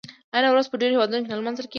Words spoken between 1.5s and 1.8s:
کیږي؟